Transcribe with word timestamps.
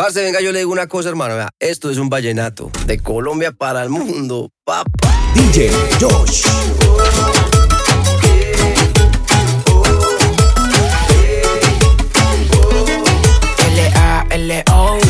Parce, 0.00 0.22
venga, 0.22 0.40
yo 0.40 0.50
le 0.50 0.60
digo 0.60 0.72
una 0.72 0.86
cosa, 0.86 1.10
hermano. 1.10 1.34
Vea, 1.34 1.50
esto 1.58 1.90
es 1.90 1.98
un 1.98 2.08
vallenato 2.08 2.70
de 2.86 3.00
Colombia 3.00 3.52
para 3.52 3.82
el 3.82 3.90
mundo, 3.90 4.50
papá. 4.64 5.14
DJ 5.34 5.70
Josh. 6.00 6.46
L-A-L-O 13.74 15.09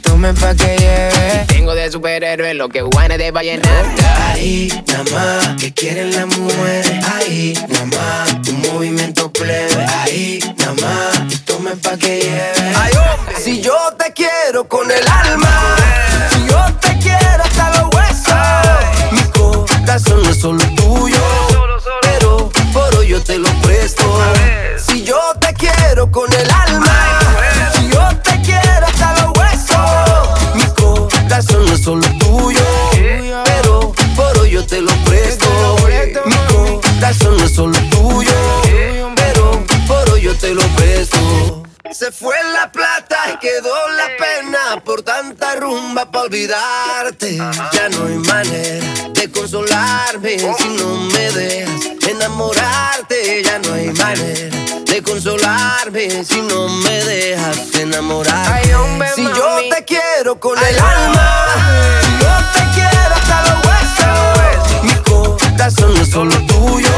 tomen 0.11 0.35
pa' 0.35 0.53
que 0.55 0.75
lleve. 0.77 1.43
Y 1.43 1.47
tengo 1.47 1.73
de 1.73 1.89
superhéroe 1.89 2.53
Lo 2.53 2.67
que 2.67 2.81
guane 2.81 3.17
de 3.17 3.31
vallenato 3.31 4.03
Ahí, 4.27 4.67
nada 4.87 5.03
más 5.13 5.47
Que 5.59 5.73
quieren 5.73 6.11
las 6.11 6.25
mujeres 6.37 7.05
Ahí, 7.15 7.53
nada 7.69 7.85
más 7.85 8.49
Un 8.49 8.61
movimiento 8.73 9.31
plebe. 9.31 9.85
Ahí, 10.03 10.39
nada 10.57 10.73
más 10.81 11.33
Y 11.33 11.37
tomen 11.39 11.79
pa' 11.79 11.97
que 11.97 12.19
lleve. 12.19 12.75
Ay, 12.75 12.91
hombre. 12.97 13.35
Si 13.41 13.61
yo 13.61 13.77
te 13.97 14.11
quiero 14.13 14.67
con 14.67 14.91
el 14.91 15.07
alma, 15.07 15.75
si 16.31 16.45
yo 16.47 16.61
te 16.81 16.97
quiero 16.99 17.43
hasta 17.43 17.81
los 17.81 17.95
huesos, 17.95 19.11
mi 19.11 19.23
corazón 19.31 20.23
no 20.23 20.29
es 20.29 20.39
solo 20.39 20.63
tuyo, 20.75 21.23
pero 22.01 22.49
por 22.73 22.95
hoy 22.97 23.07
yo 23.09 23.23
te 23.23 23.37
lo 23.37 23.49
presto. 23.61 24.03
Si 24.77 25.03
yo 25.03 25.19
te 25.39 25.53
quiero 25.53 26.11
con 26.11 26.31
el 26.33 26.49
alma, 26.51 27.20
solo 31.91 32.07
tuyo, 32.19 32.63
pero 33.43 33.93
por 34.15 34.39
hoy 34.39 34.51
yo 34.51 34.65
te 34.65 34.79
lo 34.79 34.91
presto. 35.03 35.47
Mi 36.25 36.35
corazón 36.47 37.37
no 37.37 37.43
es 37.43 37.53
solo 37.53 37.77
tuyo, 37.89 38.31
pero 39.15 39.61
por 39.87 40.09
hoy 40.11 40.21
yo 40.21 40.33
te 40.35 40.53
lo 40.53 40.61
presto. 40.77 41.63
Se 41.91 42.11
fue 42.11 42.35
la 42.53 42.71
plata 42.71 43.17
y 43.33 43.37
quedó 43.39 43.75
la 43.97 44.07
pena 44.17 44.81
por 44.85 45.01
tanta 45.01 45.55
rumba 45.55 46.09
para 46.09 46.25
olvidarte. 46.25 47.35
Ya 47.35 47.89
no 47.89 48.05
hay 48.05 48.17
manera 48.19 49.09
de 49.13 49.29
consolarme 49.29 50.37
si 50.37 50.69
no 50.69 50.95
me 50.95 51.31
dejas 51.31 51.81
enamorarte. 52.07 53.43
Ya 53.43 53.59
no 53.59 53.73
hay 53.73 53.91
manera 53.91 54.80
de 54.91 55.01
consolarme 55.01 56.25
si 56.25 56.41
no 56.41 56.67
me 56.67 57.03
dejas 57.05 57.73
enamorar. 57.75 58.45
Ay, 58.51 58.73
hombre, 58.73 59.07
si 59.15 59.21
mami. 59.21 59.37
yo 59.37 59.75
te 59.75 59.85
quiero 59.85 60.37
con 60.37 60.57
el 60.57 60.79
alma, 60.79 61.45
si 62.01 62.11
yo 62.21 62.33
te 62.53 62.63
quiero 62.75 63.15
hasta 63.15 63.41
los 63.47 63.57
huesos, 63.65 64.83
mi 64.83 64.93
corazón 65.09 65.93
no 65.93 66.01
es 66.01 66.09
solo 66.09 66.35
tuyo, 66.45 66.89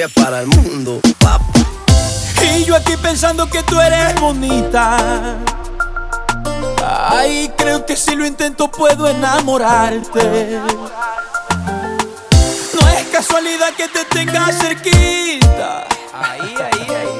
Colombia 0.00 0.08
para 0.08 0.40
el 0.40 0.46
mundo, 0.46 1.00
papá. 1.18 1.44
Y 2.42 2.64
yo 2.64 2.74
aquí 2.74 2.96
pensando 2.96 3.48
que 3.50 3.62
tú 3.62 3.78
eres 3.80 4.18
bonita. 4.18 5.36
Ay, 7.08 7.52
creo 7.56 7.84
que 7.84 7.96
si 7.96 8.14
lo 8.14 8.24
intento 8.24 8.70
puedo 8.70 9.08
enamorarte. 9.08 10.60
No 12.74 12.88
es 12.88 13.04
casualidad 13.12 13.74
que 13.76 13.88
te 13.88 14.04
tenga 14.06 14.46
cerquita. 14.52 15.86
Ahí, 16.14 16.54
ahí, 16.58 16.94
ahí 16.94 17.19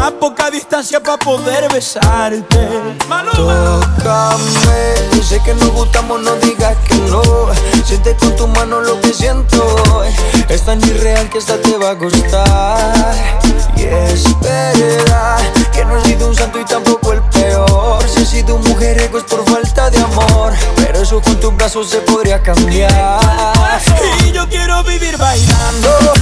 A 0.00 0.10
poca 0.12 0.50
distancia 0.50 1.00
para 1.00 1.18
poder 1.18 1.70
besarte. 1.72 2.68
Maluma. 3.08 3.80
Tócame, 3.96 5.22
sé 5.22 5.40
que 5.42 5.54
nos 5.54 5.70
gustamos, 5.72 6.20
no 6.22 6.36
digas 6.36 6.76
que 6.86 6.94
no. 6.94 7.22
Siente 7.84 8.16
con 8.16 8.34
tu 8.36 8.46
mano 8.48 8.80
lo 8.80 9.00
que 9.00 9.12
siento. 9.12 10.04
Es 10.48 10.62
tan 10.62 10.80
irreal 10.82 11.28
que 11.28 11.38
hasta 11.38 11.60
te 11.60 11.76
va 11.76 11.90
a 11.90 11.94
gustar. 11.94 13.14
Y 13.76 13.82
es 13.82 14.24
verdad 14.40 15.38
que 15.72 15.84
no 15.84 15.98
he 15.98 16.04
sido 16.04 16.28
un 16.28 16.34
santo 16.34 16.60
y 16.60 16.64
tampoco 16.64 17.12
el 17.12 17.22
peor. 17.22 18.02
Si 18.08 18.22
he 18.22 18.26
sido 18.26 18.54
un 18.54 18.62
mujeriego 18.62 19.18
es 19.18 19.24
por 19.24 19.44
falta 19.50 19.90
de 19.90 19.98
amor. 19.98 20.52
Pero 20.76 21.00
eso 21.00 21.20
con 21.20 21.38
tus 21.40 21.54
brazos 21.56 21.90
se 21.90 21.98
podría 21.98 22.40
cambiar. 22.42 23.20
Y 24.24 24.32
yo 24.32 24.48
quiero 24.48 24.82
vivir 24.84 25.16
bailando. 25.16 26.14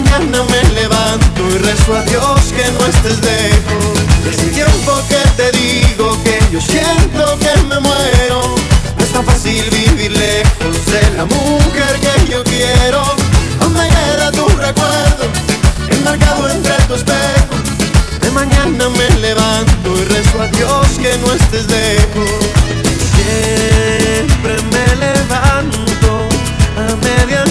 mañana 0.00 0.44
me 0.50 0.74
levanto 0.74 1.42
y 1.50 1.58
rezo 1.58 1.96
a 1.96 2.02
Dios 2.02 2.52
que 2.54 2.70
no 2.72 2.86
estés 2.86 3.18
lejos. 3.24 3.94
Desde 4.24 4.48
tiempo 4.52 4.92
que 5.08 5.22
te 5.38 5.50
digo 5.56 6.22
que 6.22 6.38
yo 6.52 6.60
siento 6.60 7.38
que 7.38 7.52
me 7.62 7.80
muero. 7.80 8.40
No 8.96 9.04
es 9.04 9.12
tan 9.12 9.24
fácil 9.24 9.64
vivir 9.70 10.12
lejos 10.12 10.76
de 10.92 11.16
la 11.16 11.24
mujer 11.24 11.94
que 12.04 12.30
yo 12.30 12.44
quiero. 12.44 13.00
Aún 13.60 13.72
me 13.72 13.88
queda 13.88 14.30
tu 14.32 14.46
recuerdo, 14.48 15.24
enmarcado 15.88 16.50
entre 16.50 16.74
tu 16.88 16.94
espejo. 16.94 17.54
De 18.20 18.30
mañana 18.32 18.88
me 18.90 19.08
levanto 19.20 19.88
y 19.96 20.04
rezo 20.14 20.42
a 20.42 20.48
Dios 20.48 20.86
que 21.00 21.16
no 21.22 21.32
estés 21.32 21.66
lejos. 21.70 22.30
Siempre 23.16 24.56
me 24.72 24.96
levanto 24.96 25.85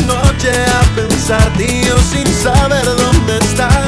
noche 0.06 0.52
a 0.52 0.84
pensar, 0.96 1.52
tío, 1.58 1.98
sin 2.12 2.28
saber 2.28 2.86
dónde 2.86 3.38
estás. 3.40 3.88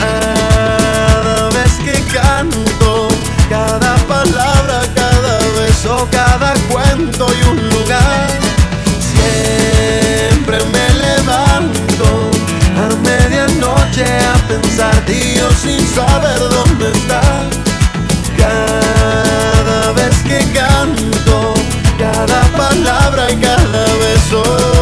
Cada 0.00 1.48
vez 1.50 1.72
que 1.84 2.02
canto, 2.12 3.08
cada 3.48 3.94
palabra, 4.06 4.82
cada 4.94 5.38
beso, 5.58 6.08
cada 6.10 6.54
cuento 6.70 7.26
y 7.32 7.48
un 7.50 7.68
lugar. 7.70 8.28
Siempre 9.12 10.58
me 10.72 10.86
levanto 11.06 12.30
a 12.76 12.94
medianoche 13.08 14.04
a 14.04 14.34
pensar, 14.48 14.94
tío, 15.06 15.50
sin 15.62 15.86
saber 15.94 16.38
dónde 16.38 16.92
estás. 16.92 17.46
Cada 18.36 19.92
vez 19.92 20.16
que 20.24 20.38
canto, 20.52 21.54
cada 21.98 22.42
palabra 22.56 23.30
y 23.30 23.36
cada 23.36 23.84
beso. 24.02 24.81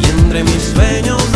Y 0.00 0.20
entre 0.20 0.44
mis 0.44 0.62
sueños 0.62 1.27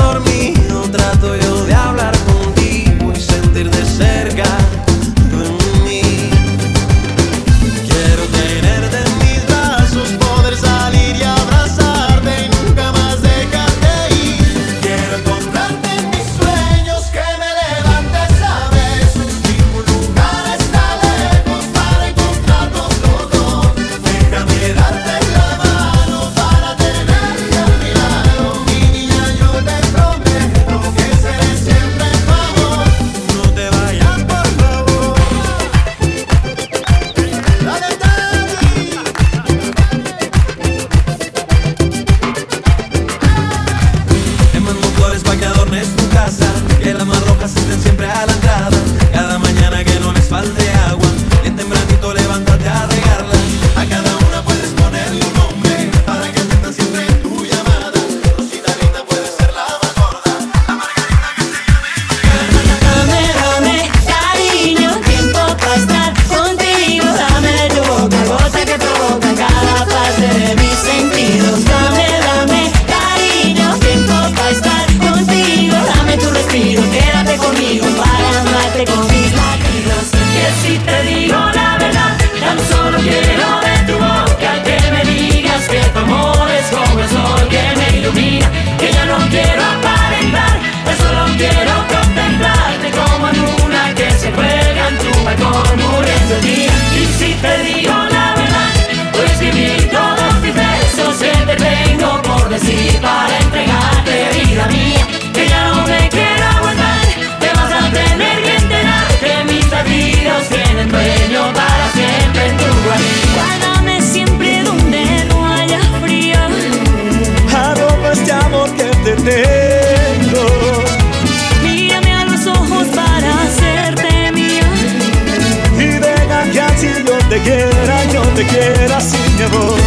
era 128.62 128.96
así 128.98 129.18
mi 129.36 129.42
amor. 129.42 129.78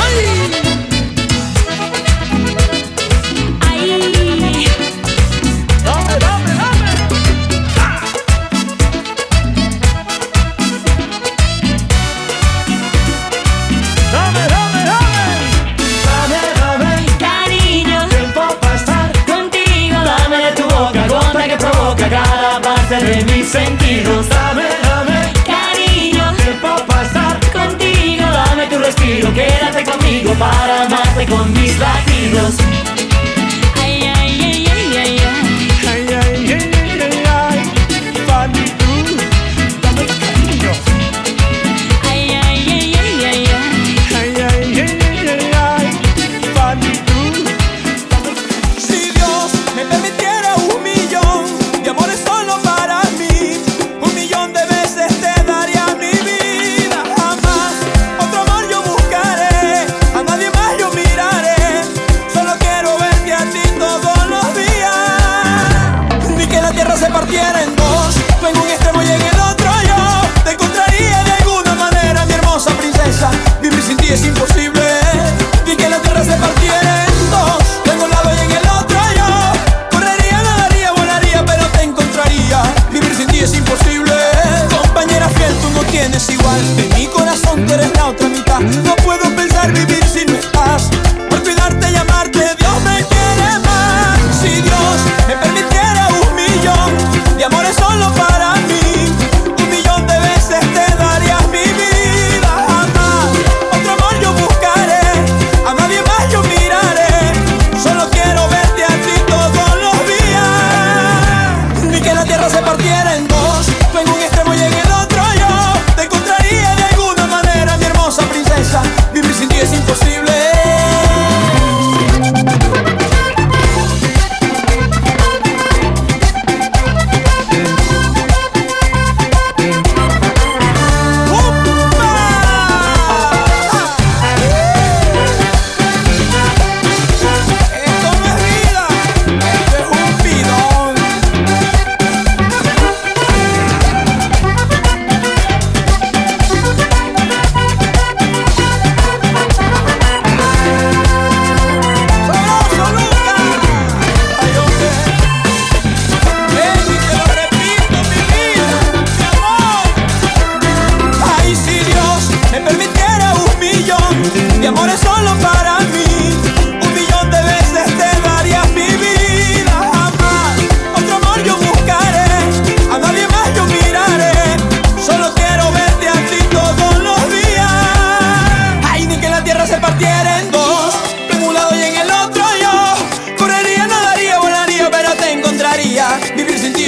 ¡Ay! 0.00 0.14
Dame, 5.84 6.18
dame, 6.18 6.52
dame. 6.60 6.88
¡Ah! 7.78 8.00
Dame, 14.12 14.42
dame, 14.54 14.80
dame. 14.90 15.34
Dame, 16.06 16.40
dame. 16.60 16.90
Mi 17.02 17.08
cariño. 17.18 18.08
Tiempo 18.08 18.42
para 18.60 18.76
estar 18.76 19.12
contigo. 19.26 19.98
Dame 20.04 20.36
de 20.38 20.52
tu 20.52 20.62
boca, 20.64 21.06
gota 21.08 21.48
que 21.48 21.56
provoca 21.56 22.08
cada 22.08 22.60
parte 22.60 22.96
de 23.04 23.24
mis 23.24 23.48
sentidos. 23.48 24.26
con 31.26 31.52
mis 31.52 31.78
latidos. 31.78 32.81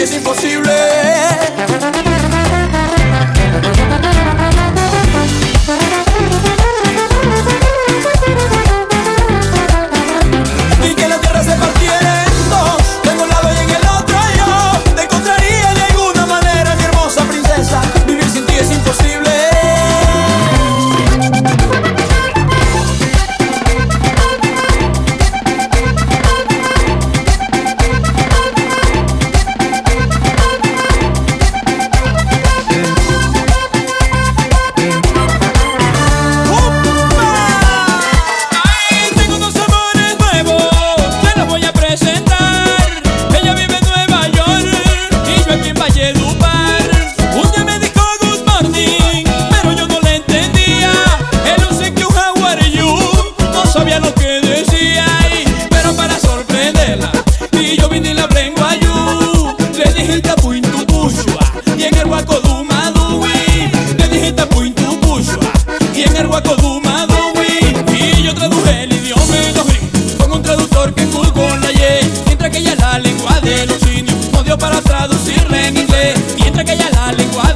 es 0.04 0.12
imposible. 0.12 1.23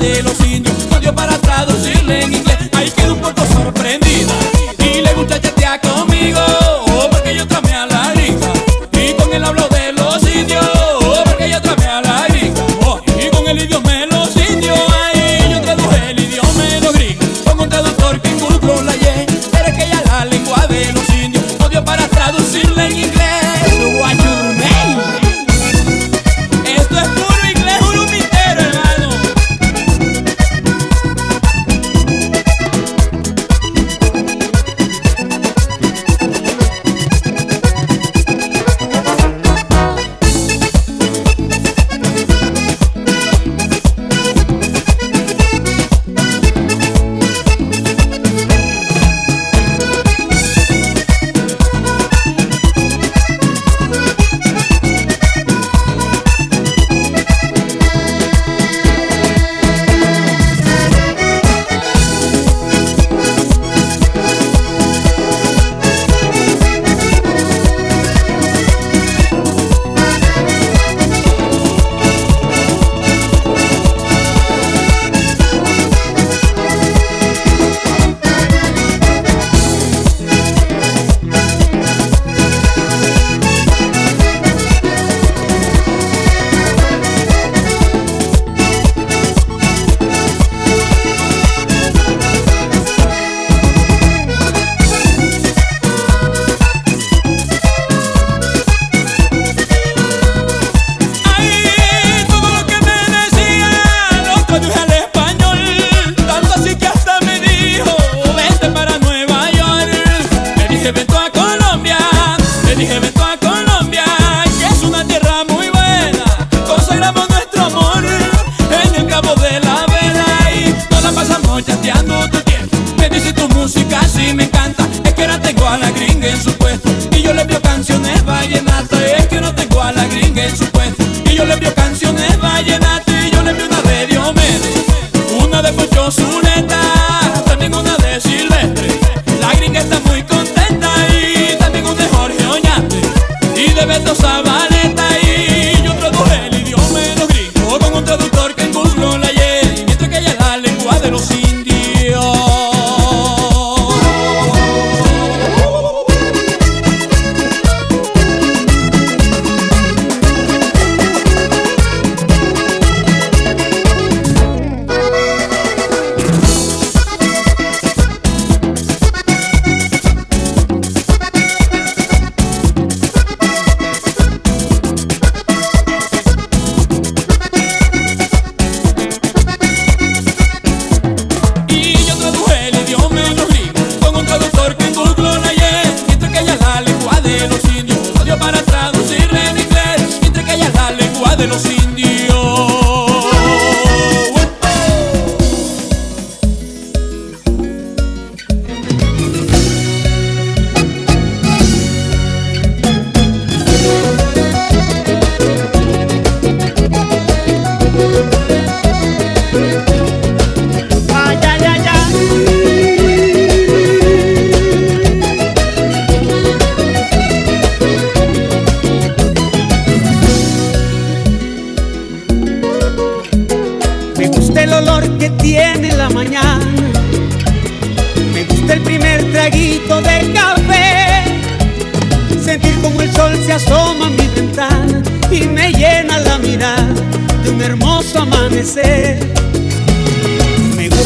de 0.08 0.22
los 0.22 0.40
indios, 0.40 0.88
volvió 0.88 1.14
para 1.14 1.38
traducirle 1.38 2.22
en 2.22 2.37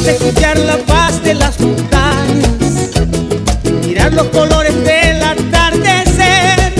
es 0.03 0.09
escuchar 0.09 0.59
la 0.59 0.79
paz 0.79 1.23
de 1.23 1.35
las 1.35 1.61
montañas, 1.61 2.49
mirar 3.87 4.13
los 4.13 4.27
colores 4.29 4.75
del 4.85 5.23
atardecer, 5.23 6.73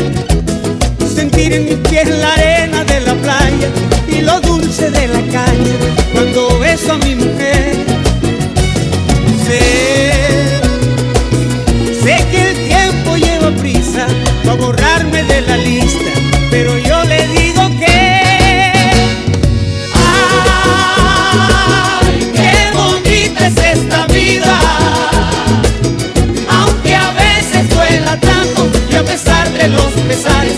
sentir 1.15 1.53
en 1.53 1.65
mis 1.67 1.89
pies 1.89 2.09
la 2.09 2.33
arena 2.33 2.85
de 2.85 3.01
la 3.01 3.15
playa 3.15 3.69
y 4.09 4.23
lo 4.23 4.41
dulce 4.41 4.91
de 4.91 5.07
la 5.07 5.21
caña. 5.31 5.77
Cuando 6.13 6.59
beso 6.59 6.95
a 6.95 6.99
mi 6.99 7.15
besar. 30.13 30.52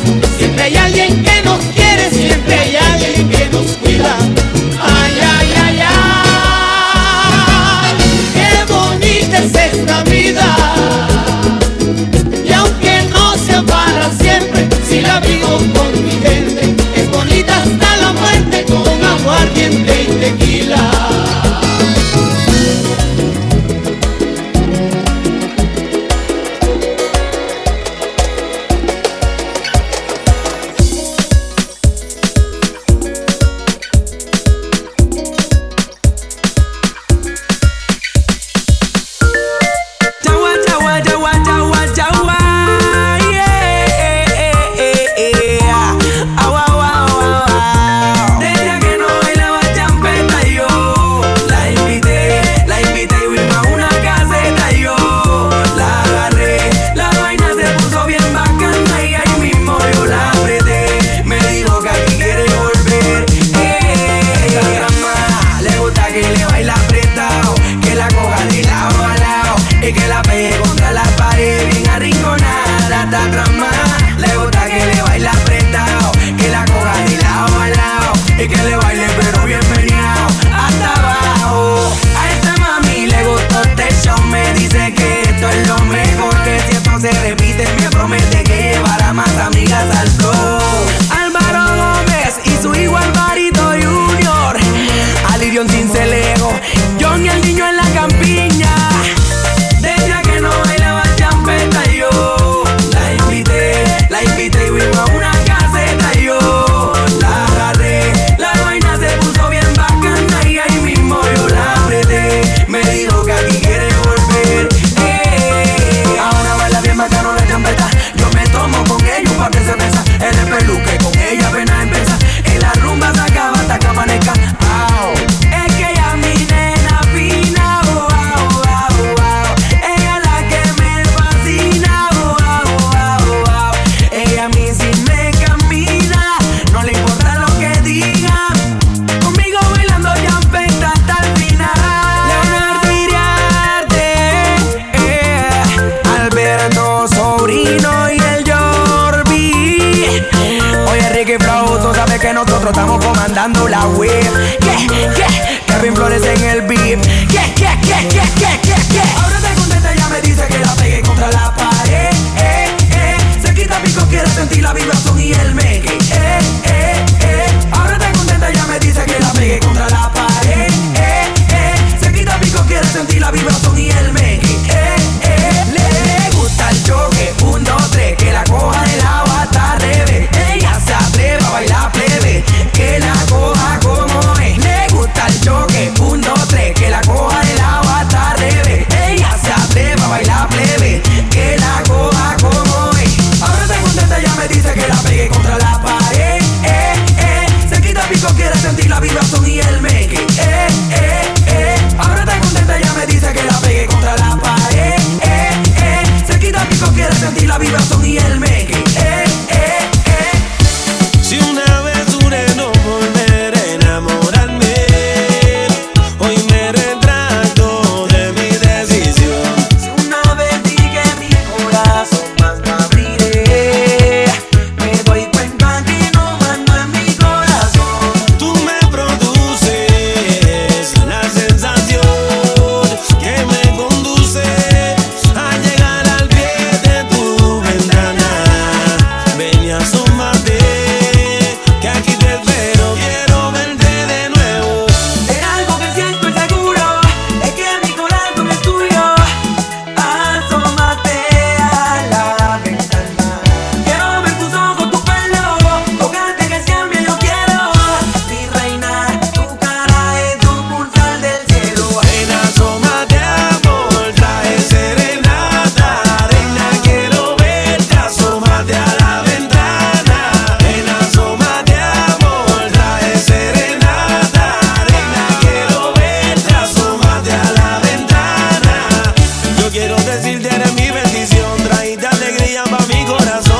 corazón. 283.07 283.54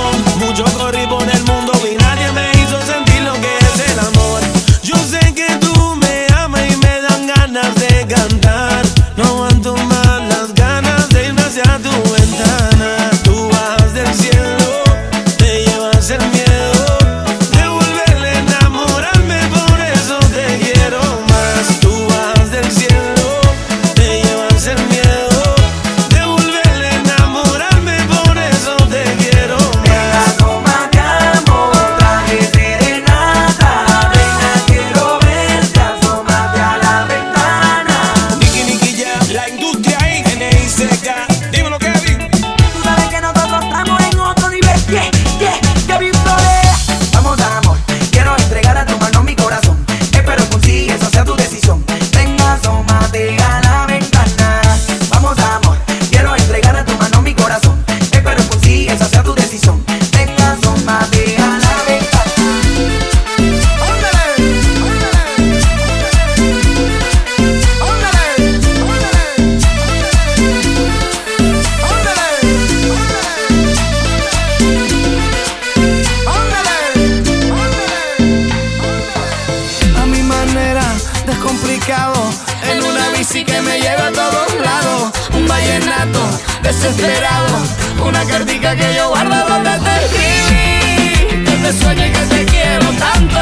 En 81.67 82.83
una 82.85 83.09
bici 83.17 83.43
que 83.43 83.61
me 83.63 83.81
lleva 83.81 84.09
a 84.09 84.13
todos 84.13 84.55
lados. 84.63 85.13
Un 85.33 85.47
vallenato 85.47 86.21
desesperado. 86.63 87.57
Una 88.05 88.23
cartica 88.27 88.77
que 88.77 88.95
yo 88.95 89.09
guardo 89.09 89.49
donde 89.49 89.71
te 89.71 90.05
escribí. 90.05 91.45
Que 91.45 91.57
te 91.63 91.73
sueño 91.73 92.07
y 92.07 92.11
que 92.11 92.27
te 92.27 92.45
quiero 92.45 92.87
tanto. 92.93 93.41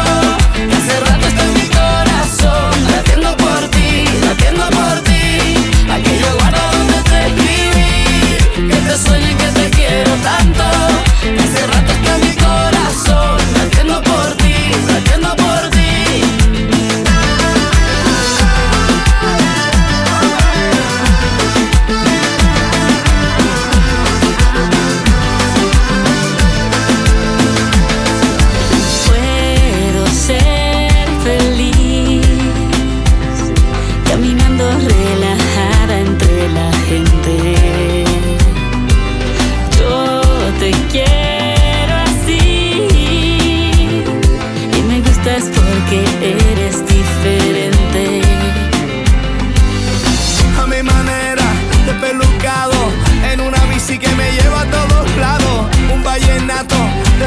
Que 0.54 0.76
hace 0.76 1.00
rato 1.00 1.26
está 1.26 1.42
en 1.42 1.54
mi 1.54 1.66
corazón. 1.68 2.70
Latiendo 2.92 3.36
por 3.36 3.68
ti, 3.70 4.04
latiendo 4.24 4.70
por 4.70 5.00
ti. 5.02 5.56
Aquí 5.90 6.18
yo 6.20 6.36
guardo 6.38 6.60
donde 6.78 7.02
te 7.10 7.26
escribí. 7.26 8.68
Que 8.70 8.76
te 8.76 8.98
sueño 8.98 9.30
y 9.30 9.34
que 9.34 9.46
te 9.46 9.70
quiero 9.70 10.12
tanto. 10.22 10.64
Que 11.22 11.42
hace 11.42 11.66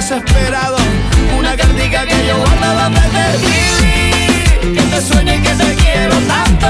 desesperado. 0.08 0.78
Una 1.36 1.58
cartica 1.58 2.06
que 2.06 2.28
yo 2.28 2.38
guardaba 2.38 2.84
donde 2.84 3.02
te 3.02 3.36
escribí. 3.36 4.76
Que 4.76 4.82
te 4.82 5.02
sueño 5.02 5.34
y 5.34 5.40
que 5.40 5.50
te 5.56 5.76
quiero 5.76 6.16
tanto. 6.28 6.68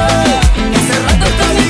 Que 0.72 0.78
ese 0.78 1.00
rato 1.04 1.26
está 1.26 1.54
mi 1.60 1.70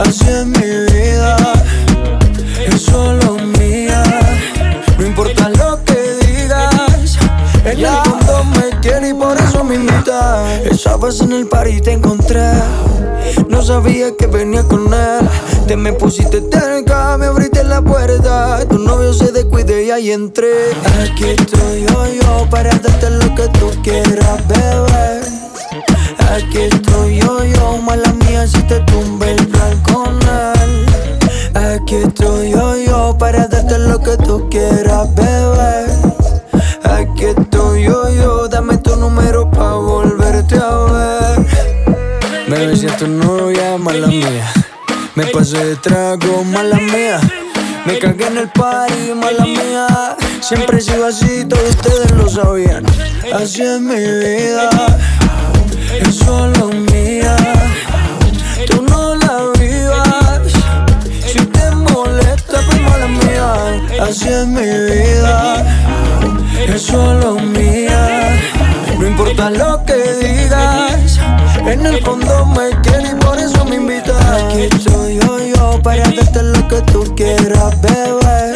Así 0.00 0.28
es 0.28 0.46
mi 0.46 0.60
vida, 0.60 1.36
es 2.66 2.82
solo 2.82 3.36
mía. 3.58 4.02
No 4.98 5.06
importa 5.06 5.48
lo 5.50 5.82
que 5.84 5.98
digas, 6.24 7.18
el 7.64 7.78
me 7.80 8.80
quiere 8.80 9.08
y 9.08 9.14
por 9.14 9.36
eso 9.36 9.64
me 9.64 9.74
invita. 9.74 10.44
Vez 11.00 11.20
en 11.20 11.32
el 11.32 11.46
party 11.46 11.80
te 11.80 11.92
encontré. 11.92 12.50
No 13.48 13.62
sabía 13.62 14.16
que 14.16 14.26
venía 14.26 14.64
con 14.64 14.92
él. 14.92 15.28
Te 15.66 15.76
me 15.76 15.92
pusiste 15.92 16.42
cerca, 16.50 17.16
me 17.18 17.26
abriste 17.26 17.62
la 17.62 17.80
puerta. 17.82 18.64
Tu 18.68 18.78
novio 18.78 19.12
se 19.12 19.30
descuide 19.30 19.84
y 19.84 19.90
ahí 19.90 20.10
entré. 20.10 20.72
Aquí 21.02 21.24
estoy 21.24 21.86
yo, 21.88 22.06
yo, 22.20 22.50
para 22.50 22.70
darte 22.70 23.10
lo 23.10 23.34
que 23.34 23.48
tú 23.58 23.70
quieras, 23.82 24.48
bebé. 24.48 25.20
Aquí 26.34 26.58
estoy 26.58 27.18
yo, 27.20 27.44
yo, 27.44 27.78
mala 27.78 28.12
mía, 28.14 28.46
si 28.46 28.60
te 28.62 28.80
tumbe 28.80 29.32
el 29.32 29.47
que 34.08 34.16
tú 34.24 34.48
quieras, 34.48 35.14
bebé. 35.14 35.86
Aquí 36.84 37.26
estoy 37.26 37.84
yo, 37.84 38.08
yo, 38.10 38.48
dame 38.48 38.78
tu 38.78 38.96
número 38.96 39.50
pa' 39.50 39.74
volverte 39.74 40.56
a 40.56 40.76
ver. 40.92 41.46
Me 42.48 42.66
besé 42.66 42.88
a 42.88 42.96
tu 42.96 43.06
novia, 43.06 43.76
mala 43.76 44.06
mía. 44.06 44.52
Me 45.14 45.26
pasé 45.26 45.62
de 45.62 45.76
trago, 45.76 46.42
mala 46.44 46.76
mía. 46.76 47.20
Me 47.84 47.98
cagué 47.98 48.28
en 48.28 48.38
el 48.38 48.48
party, 48.48 49.12
mala 49.14 49.44
mía. 49.44 50.16
Siempre 50.40 50.78
he 50.78 50.80
sido 50.80 51.06
así, 51.06 51.44
todos 51.44 51.68
ustedes 51.68 52.10
lo 52.12 52.28
sabían. 52.30 52.86
Así 53.34 53.62
es 53.62 53.80
mi 53.80 53.94
vida, 53.94 54.70
es 56.00 56.14
solo 56.14 56.68
mía. 56.68 57.36
Así 64.08 64.26
es 64.26 64.46
mi 64.46 64.62
vida, 64.62 65.66
es 66.66 66.80
solo 66.80 67.34
mía. 67.34 68.40
No 68.98 69.06
importa 69.06 69.50
lo 69.50 69.84
que 69.84 69.96
digas, 69.96 71.20
en 71.66 71.84
el 71.84 72.02
fondo 72.02 72.46
me 72.46 72.70
quiere 72.80 73.10
y 73.10 73.14
por 73.16 73.38
eso 73.38 73.66
me 73.66 73.76
invita. 73.76 74.16
Aquí 74.34 74.62
estoy 74.62 75.16
yo, 75.20 75.38
yo, 75.54 75.82
para 75.82 76.04
darte 76.04 76.42
lo 76.42 76.66
que 76.68 76.80
tú 76.90 77.04
quieras, 77.16 77.78
bebé. 77.82 78.54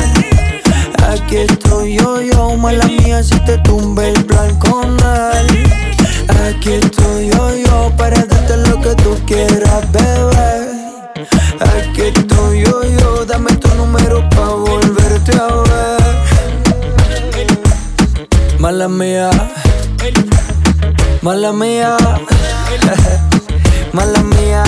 Aquí 1.10 1.36
estoy 1.36 1.98
yo, 1.98 2.22
yo, 2.22 2.56
mala 2.56 2.86
mía, 2.86 3.22
si 3.22 3.38
te 3.40 3.58
tumbe 3.58 4.08
el 4.08 4.24
plan 4.24 4.58
con 4.58 4.96
él. 5.00 5.66
Aquí 6.48 6.72
estoy 6.82 7.28
yo, 7.28 7.54
yo, 7.56 7.92
para 7.98 8.24
darte 8.24 8.56
lo 8.56 8.80
que 8.80 8.94
tú 9.02 9.18
quieras, 9.26 9.92
bebé. 9.92 11.12
Aquí 11.60 12.00
estoy 12.04 12.64
yo, 12.64 12.82
yo, 12.84 13.26
dame 13.26 13.54
tu 13.56 13.68
número 13.74 14.26
pa' 14.30 14.48
volverte 14.48 15.01
ver. 15.30 16.02
Mala 18.58 18.88
mía, 18.88 19.30
mala 21.20 21.52
mía, 21.52 21.96
mala 23.92 24.22
mía. 24.22 24.64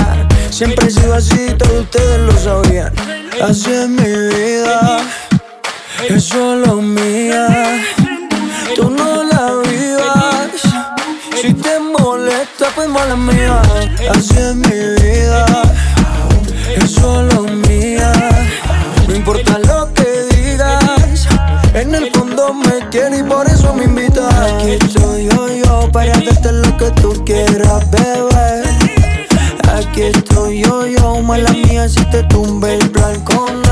Siempre 0.50 0.86
he 0.86 0.90
sido 0.90 1.14
así, 1.14 1.54
todos 1.58 1.82
ustedes 1.82 2.20
lo 2.20 2.36
sabían. 2.38 2.92
Así 3.42 3.72
es 3.72 3.88
mi 3.88 4.02
vida, 4.04 4.98
es 6.08 6.24
solo 6.24 6.76
mía. 6.76 7.82
Tú 8.76 8.90
no 8.90 9.22
la 9.24 9.62
vivas. 9.68 10.50
Si 11.40 11.52
te 11.54 11.78
molesta, 11.78 12.66
pues 12.74 12.88
mala 12.88 13.16
mía. 13.16 13.60
Así 14.10 14.34
es 14.36 14.54
mi 14.54 15.02
vida, 15.02 15.46
es 16.76 16.90
solo 16.90 17.42
mía. 17.42 18.12
No 19.06 19.14
importa 19.14 19.58
lo 19.58 19.83
quiere 22.94 23.18
y 23.18 23.22
por 23.24 23.44
eso 23.48 23.74
me 23.74 23.85
invita. 23.85 24.22
Aquí 24.46 24.70
estoy 24.80 25.24
yo, 25.24 25.48
yo, 25.48 25.90
para 25.90 26.12
darte 26.12 26.52
lo 26.52 26.76
que 26.76 26.90
tú 27.02 27.24
quieras, 27.24 27.90
bebé. 27.90 28.62
Aquí 29.76 30.02
estoy 30.02 30.62
yo, 30.62 30.87
yo, 30.87 31.20
mala 31.20 31.50
mía, 31.50 31.88
si 31.88 32.04
te 32.12 32.22
tumbe 32.24 32.74
el 32.74 32.90
plan 32.90 33.20
con 33.22 33.50
él. 33.50 33.62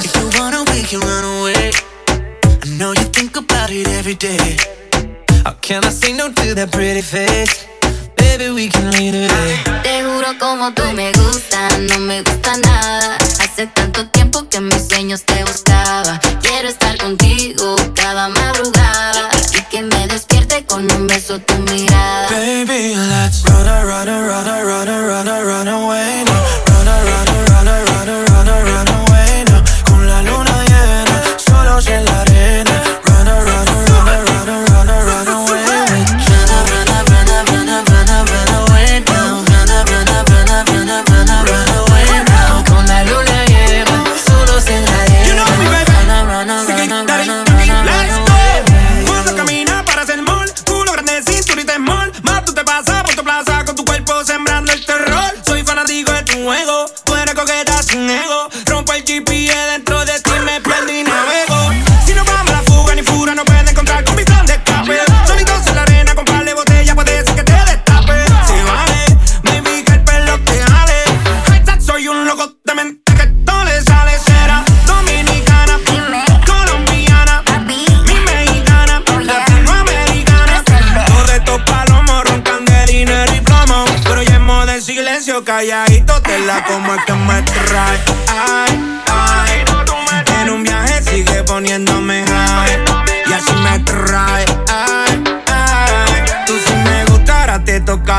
If 0.00 0.14
you 0.14 0.30
wanna, 0.38 0.62
we 0.70 0.82
can 0.84 1.00
run 1.00 1.24
away. 1.24 1.72
I 2.64 2.68
know 2.78 2.92
you 2.92 3.04
think 3.12 3.36
about 3.36 3.70
it 3.70 3.86
every 3.88 4.14
day. 4.14 4.56
How 5.44 5.52
can 5.60 5.84
I 5.84 5.90
say 5.90 6.12
no 6.12 6.32
to 6.32 6.54
that 6.54 6.70
pretty 6.72 7.02
face? 7.02 7.66
Baby, 8.16 8.50
we 8.50 8.68
can 8.68 8.92
leave 8.92 9.12
today. 9.12 9.97
Te 10.18 10.24
juro 10.24 10.38
como 10.40 10.72
tú 10.74 10.82
me 10.94 11.12
gustas, 11.12 11.78
no 11.78 12.00
me 12.00 12.22
gusta 12.22 12.56
nada. 12.56 13.16
Hace 13.40 13.68
tanto 13.68 14.04
tiempo 14.08 14.48
que 14.48 14.60
mis 14.60 14.88
sueños 14.88 15.22
te 15.22 15.44
buscaba. 15.44 16.18
Quiero 16.42 16.68
estar 16.68 16.98
contigo 16.98 17.76
cada 17.94 18.28
madrugada 18.28 19.30
y 19.54 19.62
que 19.70 19.82
me 19.82 20.08
despierte 20.08 20.64
con 20.66 20.90
un 20.90 21.06
beso 21.06 21.38
tu 21.38 21.54
mirada. 21.58 22.28
Baby, 22.30 22.96
let's 22.96 23.44
run, 23.44 23.64
run, 23.64 24.08
run, 24.08 24.26
run, 24.26 24.67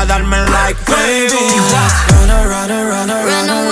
toca 0.00 0.06
darme 0.06 0.46
like, 0.50 0.86
baby. 0.86 1.34
Run, 2.10 2.28
run, 2.28 2.68
run, 2.68 3.08
run, 3.08 3.48
run 3.48 3.69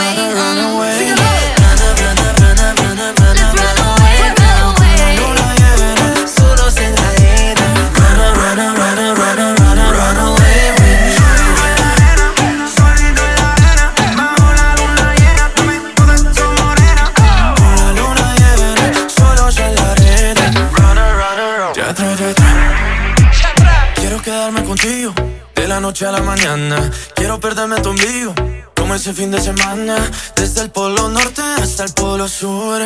noche 25.98 26.06
a 26.06 26.12
la 26.12 26.22
mañana. 26.22 26.90
Quiero 27.14 27.40
perderme 27.40 27.80
tu 27.80 27.90
ombligo. 27.90 28.32
Como 28.76 28.94
ese 28.94 29.12
fin 29.12 29.30
de 29.32 29.40
semana, 29.40 29.96
desde 30.36 30.62
el 30.62 30.70
polo 30.70 31.08
norte 31.08 31.42
hasta 31.60 31.84
el 31.84 31.92
polo 31.92 32.28
sur. 32.28 32.80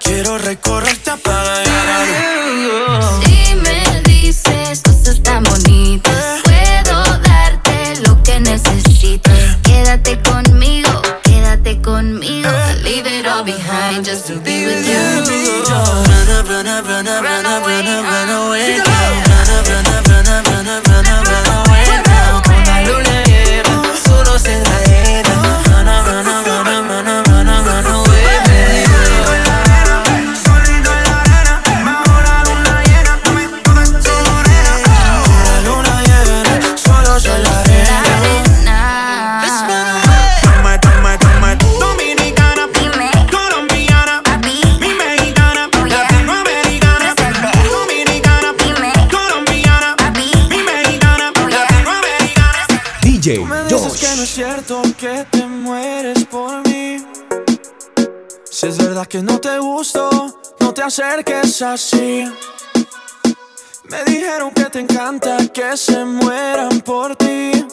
Quiero 0.00 0.38
recorrerte 0.38 1.10
para 1.24 1.64
llegar 1.64 3.02
Si 3.24 3.54
me 3.56 4.00
dices 4.02 4.82
cosas 4.82 5.20
tan 5.22 5.42
bonitas, 5.42 6.42
puedo 6.44 7.02
darte 7.18 8.00
lo 8.06 8.22
que 8.22 8.38
necesitas. 8.38 9.56
Quédate 9.62 10.20
conmigo, 10.22 11.02
quédate 11.24 11.82
conmigo. 11.82 12.48
Leave 12.84 13.08
it 13.08 13.26
all 13.26 13.44
behind 13.44 14.04
just 14.04 14.26
to 14.28 14.34
be 14.40 14.66
with 14.66 14.86
you. 14.86 15.24
Run 15.68 16.46
run 16.46 16.46
run 16.46 16.66
up, 16.68 16.86
run 16.86 17.06
up, 17.08 17.66
run 17.66 17.86
up, 17.86 18.04
run 18.04 18.30
away. 18.30 18.55
Verdad 58.96 59.08
que 59.08 59.22
no 59.22 59.38
te 59.38 59.58
gusto, 59.58 60.08
no 60.58 60.72
te 60.72 60.82
acerques 60.82 61.60
así. 61.60 62.24
Me 63.90 64.04
dijeron 64.04 64.50
que 64.52 64.64
te 64.70 64.80
encanta 64.80 65.36
que 65.52 65.76
se 65.76 66.02
mueran 66.02 66.80
por 66.80 67.14
ti. 67.14 67.66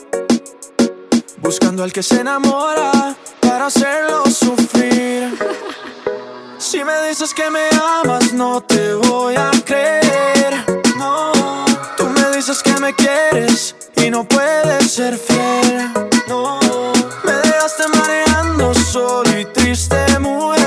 Buscando 1.37 1.81
al 1.81 1.93
que 1.93 2.03
se 2.03 2.19
enamora 2.19 3.15
para 3.39 3.67
hacerlo 3.67 4.25
sufrir. 4.25 5.39
Si 6.57 6.83
me 6.83 7.07
dices 7.07 7.33
que 7.33 7.49
me 7.49 7.69
amas, 8.01 8.33
no 8.33 8.61
te 8.61 8.93
voy 8.93 9.35
a 9.35 9.51
creer. 9.65 10.53
No, 10.97 11.31
tú 11.97 12.05
me 12.05 12.35
dices 12.35 12.61
que 12.63 12.73
me 12.79 12.93
quieres 12.93 13.75
y 13.97 14.09
no 14.09 14.23
puedes 14.25 14.91
ser 14.91 15.17
fiel. 15.17 15.89
No, 16.27 16.59
me 17.23 17.33
dejaste 17.33 17.83
mareando 17.97 18.73
solo 18.73 19.37
y 19.37 19.45
triste, 19.45 20.19
mujer. 20.19 20.62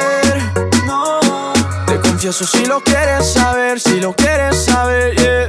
Te 2.26 2.32
confieso 2.32 2.58
si 2.58 2.66
lo 2.66 2.82
quieres 2.82 3.34
saber, 3.34 3.78
si 3.78 4.00
lo 4.00 4.12
quieres 4.12 4.64
saber, 4.64 5.14
yeah. 5.14 5.48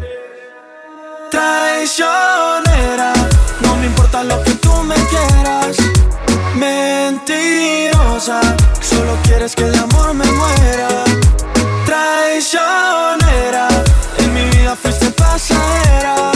Traicionera, 1.31 3.13
no 3.61 3.75
me 3.77 3.87
importa 3.87 4.23
lo 4.23 4.43
que 4.43 4.51
tú 4.51 4.71
me 4.83 4.93
quieras. 4.93 5.75
Mentirosa, 6.55 8.41
solo 8.79 9.17
quieres 9.23 9.55
que 9.55 9.63
de 9.63 9.79
amor 9.79 10.13
me 10.13 10.25
muera. 10.25 11.03
Traicionera, 11.87 13.69
en 14.19 14.33
mi 14.35 14.43
vida 14.55 14.75
fuiste 14.75 15.09
pasajera. 15.09 16.31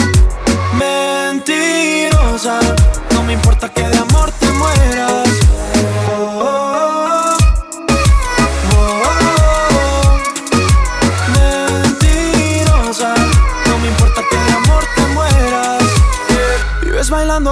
Mentirosa, 0.74 2.60
no 3.14 3.22
me 3.22 3.34
importa 3.34 3.70
que 3.70 3.88
de 3.88 3.96
amor 3.96 4.32
te 4.40 4.48
mueras. 4.48 5.41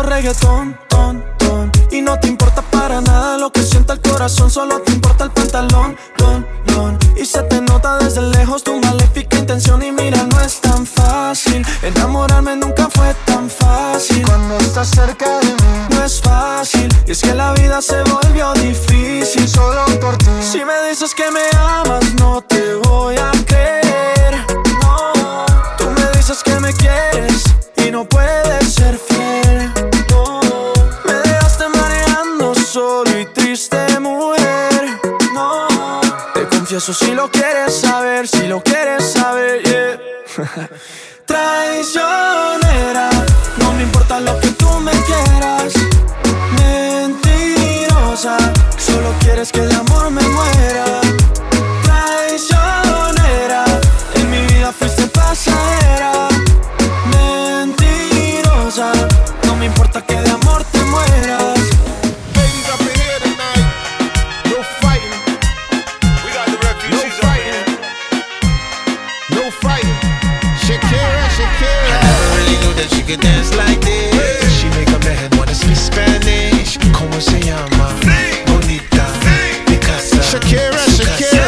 Reggaetón, 0.04 0.78
ton, 0.88 1.24
ton. 1.38 1.72
Y 1.92 2.02
no 2.02 2.20
te 2.20 2.28
importa 2.28 2.62
para 2.62 3.02
nada 3.02 3.38
lo 3.38 3.52
que 3.52 3.64
sienta 3.64 3.94
el 3.94 4.02
corazón, 4.02 4.50
solo 4.50 4.80
te 4.82 4.94
importa 4.94 5.26
el 5.26 5.32
pantalón, 5.32 5.98
don, 6.18 6.46
don. 6.68 6.98
Y 7.18 7.26
se 7.26 7.42
te 7.44 7.62
nota 7.62 7.98
desde 7.98 8.22
lejos 8.22 8.64
tu 8.64 8.80
maléfica 8.80 9.38
intención. 9.38 9.82
Y 9.82 9.92
mira, 9.92 10.24
no 10.24 10.40
es 10.42 10.62
tan 10.62 10.86
fácil. 10.86 11.66
Enamorarme 11.82 12.56
nunca 12.56 12.88
fue 12.90 13.14
tan 13.26 13.50
fácil. 13.50 14.24
Cuando 14.26 14.58
estás 14.58 14.90
cerca 14.90 15.40
de 15.40 15.48
mí, 15.48 15.86
no 15.90 16.04
es 16.04 16.22
fácil. 16.22 16.88
Y 17.06 17.12
es 17.12 17.22
que 17.22 17.34
la 17.34 17.54
vida 17.54 17.82
se 17.82 18.02
volvió 18.04 18.54
difícil 18.54 19.48
solo 19.48 19.86
por 20.00 20.18
ti. 20.18 20.30
Si 20.42 20.64
me 20.64 20.90
dices 20.90 21.14
que 21.14 21.30
me 21.32 21.49
si 36.94 37.14
lo 37.14 37.30
quieres 37.30 37.74
saber, 37.74 38.28
si 38.28 38.48
lo 38.48 38.62
quieres 38.64 39.04
saber, 39.12 39.62
yeah. 39.64 40.00
Traicionera, 41.26 42.39
she 73.50 73.58
could 73.58 73.58
dance 73.58 73.58
like 73.58 73.82
this. 73.82 74.60
She 74.60 74.70
make 74.70 74.90
a 74.90 75.00
man 75.06 75.30
wanna 75.38 75.56
speak 75.56 75.76
Spanish. 75.76 76.78
Como 76.94 77.20
se 77.20 77.40
llama? 77.42 77.96
Bonita. 78.46 79.06
Picasa. 79.66 80.22
Shakira, 80.22 80.86
Shakira. 80.98 81.46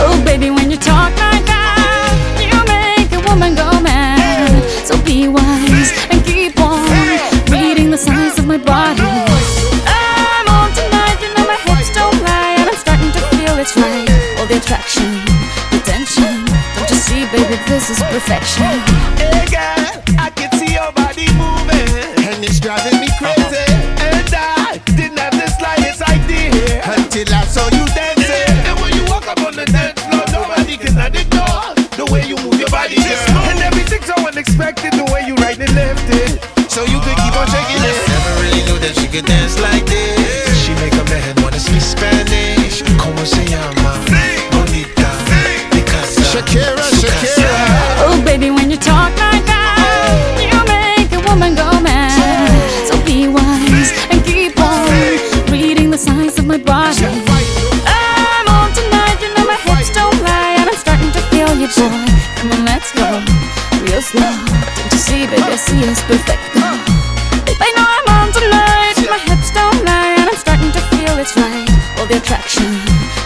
Oh, 0.00 0.22
baby, 0.24 0.50
when 0.50 0.70
you 0.70 0.76
talk 0.76 1.12
like 1.18 1.44
that, 1.46 2.12
you 2.40 2.64
make 2.66 3.12
a 3.12 3.20
woman 3.28 3.54
go 3.54 3.70
mad. 3.80 4.62
So 4.84 4.96
be 5.02 5.28
wise 5.28 5.92
and 6.10 6.24
keep 6.24 6.58
on 6.60 6.88
reading 7.50 7.90
the 7.90 7.98
signs 7.98 8.38
of 8.38 8.46
my 8.46 8.58
body. 8.58 9.02
I'm 9.86 10.48
on 10.48 10.72
tonight, 10.72 11.18
you 11.22 11.32
know 11.34 11.46
my 11.46 11.56
hips 11.56 11.92
don't 11.94 12.20
lie, 12.22 12.56
and 12.58 12.68
I'm 12.68 12.76
starting 12.76 13.12
to 13.12 13.20
feel 13.36 13.58
it's 13.58 13.76
right. 13.76 14.08
All 14.38 14.46
the 14.46 14.56
attraction, 14.56 15.24
the 15.70 15.80
tension. 15.84 16.44
Don't 16.76 16.90
you 16.90 16.96
see, 16.96 17.26
baby, 17.26 17.56
this 17.66 17.90
is 17.90 17.98
perfection. 18.10 18.80
Hey 19.16 19.46
girl, 19.50 19.93
knew 39.14 39.22
that 39.22 39.22
she 39.22 39.22
could 39.22 39.26
dance 39.26 39.60
like 39.60 39.86
this. 39.86 40.64
She 40.64 40.74
make 40.82 40.94
a 40.94 41.04
man 41.10 41.34
wanna 41.42 41.58
speak 41.58 41.80
Spanish. 41.80 42.82
Como 42.98 43.24
se 43.24 43.44
llama? 43.46 43.94
Bonita. 44.50 45.08
Picasa. 45.70 46.22
Shakira, 46.22 46.82
Shakira. 47.00 47.50
Oh, 48.06 48.22
baby, 48.24 48.50
when 48.50 48.70
you 48.70 48.76
talk 48.76 49.12
like 49.18 49.44
that, 49.46 50.38
you 50.40 50.58
make 50.66 51.12
a 51.12 51.20
woman 51.28 51.54
go 51.54 51.80
mad. 51.80 52.50
So 52.88 52.94
be 53.04 53.28
wise 53.28 53.92
and 54.10 54.24
keep 54.24 54.58
on 54.60 54.88
reading 55.50 55.90
the 55.90 55.98
signs 55.98 56.38
of 56.38 56.46
my 56.46 56.58
body. 56.58 57.06
I'm 57.86 58.48
on 58.48 58.72
tonight, 58.74 59.18
you 59.22 59.30
know 59.34 59.46
my 59.46 59.58
hips 59.66 59.90
don't 59.92 60.18
lie, 60.22 60.56
and 60.58 60.68
I'm 60.68 60.76
starting 60.76 61.12
to 61.12 61.22
feel 61.30 61.54
you, 61.54 61.68
boy. 61.68 62.06
Come 62.36 62.52
on, 62.52 62.64
let's 62.64 62.90
go, 62.92 63.22
real 63.84 64.02
slow. 64.02 64.34
Don't 64.76 64.92
you 64.92 64.98
see, 64.98 65.26
baby, 65.26 65.42
I 65.42 65.56
see 65.56 65.80
it's 65.80 66.02
perfect. 66.02 66.43
All 72.04 72.10
the 72.10 72.18
attraction, 72.18 72.68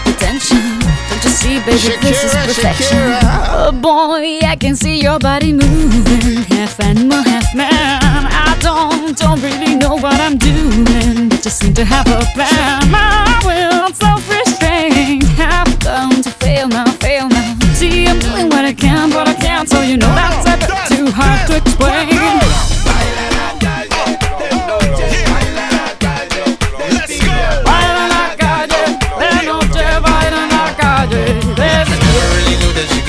the 0.06 0.14
tension. 0.20 0.78
Don't 1.10 1.24
you 1.24 1.30
see, 1.30 1.58
baby, 1.58 1.98
this 2.00 2.22
is 2.22 2.32
perfection. 2.46 2.96
Shakira. 2.96 3.18
Oh 3.50 3.72
boy, 3.72 4.38
I 4.46 4.54
can 4.54 4.76
see 4.76 5.00
your 5.00 5.18
body 5.18 5.52
moving, 5.52 6.44
half 6.44 6.78
animal, 6.78 7.20
half 7.24 7.52
man. 7.56 7.98
I 8.30 8.56
don't, 8.60 9.18
don't 9.18 9.42
really 9.42 9.74
know 9.74 9.96
what 9.96 10.20
I'm 10.20 10.38
doing, 10.38 11.28
but 11.28 11.42
just 11.42 11.58
seem 11.58 11.74
to 11.74 11.84
have 11.84 12.06
a 12.06 12.20
plan. 12.34 12.88
My 12.88 13.42
will, 13.44 13.92
self-restraint, 13.94 15.24
have 15.24 15.76
come 15.80 16.22
to 16.22 16.30
fail 16.30 16.68
now, 16.68 16.86
fail 17.02 17.28
now. 17.28 17.58
See, 17.74 18.06
I'm 18.06 18.20
doing 18.20 18.48
what 18.48 18.64
I 18.64 18.74
can, 18.74 19.10
but 19.10 19.26
I 19.26 19.34
can't, 19.34 19.68
so 19.68 19.80
you 19.82 19.96
know 19.96 20.14
that's 20.14 20.46
a 20.46 20.56
bit 20.56 20.96
too 20.96 21.10
hard 21.10 21.48
to 21.48 21.56
explain. 21.56 22.17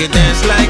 Dance 0.08 0.46
like 0.46 0.69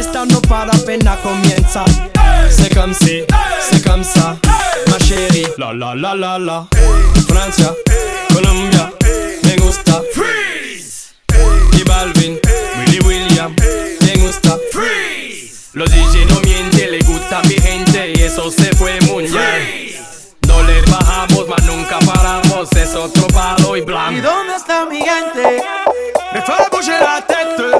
Fiesta 0.00 0.24
no 0.24 0.40
para 0.40 0.72
apenas 0.72 1.18
comienza. 1.18 1.84
C'est 2.48 2.74
comme 2.74 2.94
si, 2.94 3.22
c'est 3.60 3.84
comme 3.84 4.02
ça, 4.02 4.36
ma 4.88 4.98
chérie. 4.98 5.46
La 5.58 5.72
la 5.74 5.94
la 5.94 6.14
la 6.14 6.38
la. 6.38 6.66
Francia, 7.28 7.74
Colombia, 8.32 8.90
me 9.44 9.56
gusta. 9.56 10.02
Freeze. 10.14 11.12
Y 11.78 11.82
Balvin, 11.84 12.38
Willy 12.78 13.00
William, 13.04 13.54
me 14.00 14.14
gusta. 14.22 14.56
Freeze. 14.72 15.68
Los 15.74 15.90
DJ 15.90 16.24
no 16.30 16.40
mienten, 16.40 16.90
le 16.92 17.00
gusta 17.00 17.40
a 17.40 17.42
mi 17.42 17.54
gente 17.60 18.12
y 18.14 18.22
eso 18.22 18.50
se 18.50 18.74
fue 18.76 18.98
muy 19.02 19.24
bien. 19.24 19.96
No 20.48 20.62
le 20.62 20.80
bajamos, 20.82 21.46
mas 21.48 21.62
nunca 21.64 21.98
paramos, 22.00 22.72
es 22.74 22.94
otro 22.94 23.26
palo 23.28 23.76
y 23.76 23.80
¿Y 23.80 23.82
blanco. 23.82 24.22
dónde 24.22 24.56
está 24.56 24.86
mi 24.86 24.98
gente? 25.02 25.62
Me 26.32 26.40
fue 26.42 26.54
bouger 26.72 27.00
la 27.02 27.20
tête. 27.26 27.79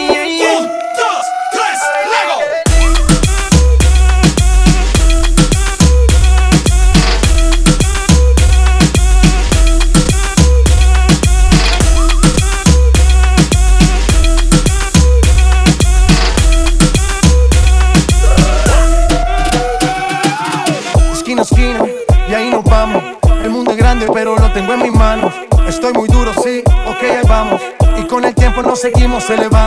Nos 29.31 29.39
seguimos 29.39 29.39
elevando. 29.39 29.60